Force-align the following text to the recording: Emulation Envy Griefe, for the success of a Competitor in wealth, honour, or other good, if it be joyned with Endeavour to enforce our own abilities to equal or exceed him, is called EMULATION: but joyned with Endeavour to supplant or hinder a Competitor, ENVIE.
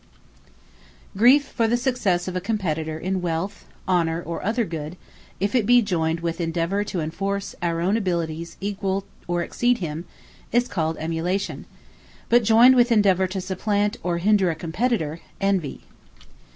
Emulation 1.15 1.43
Envy 1.43 1.45
Griefe, 1.45 1.51
for 1.51 1.67
the 1.67 1.77
success 1.77 2.27
of 2.27 2.35
a 2.35 2.41
Competitor 2.41 2.97
in 2.97 3.21
wealth, 3.21 3.65
honour, 3.87 4.19
or 4.19 4.43
other 4.43 4.65
good, 4.65 4.97
if 5.39 5.53
it 5.53 5.67
be 5.67 5.79
joyned 5.79 6.21
with 6.21 6.41
Endeavour 6.41 6.83
to 6.83 7.01
enforce 7.01 7.53
our 7.61 7.81
own 7.81 7.95
abilities 7.95 8.55
to 8.55 8.65
equal 8.65 9.03
or 9.27 9.43
exceed 9.43 9.77
him, 9.77 10.05
is 10.51 10.67
called 10.67 10.97
EMULATION: 10.97 11.67
but 12.29 12.43
joyned 12.43 12.75
with 12.75 12.91
Endeavour 12.91 13.27
to 13.27 13.39
supplant 13.39 13.97
or 14.01 14.17
hinder 14.17 14.49
a 14.49 14.55
Competitor, 14.55 15.21
ENVIE. 15.39 15.81